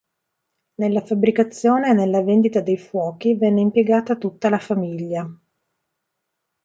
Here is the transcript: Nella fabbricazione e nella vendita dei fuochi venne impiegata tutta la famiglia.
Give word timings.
Nella 0.79 1.05
fabbricazione 1.05 1.91
e 1.91 1.93
nella 1.93 2.23
vendita 2.23 2.59
dei 2.59 2.75
fuochi 2.79 3.35
venne 3.35 3.61
impiegata 3.61 4.15
tutta 4.17 4.49
la 4.49 4.57
famiglia. 4.57 5.29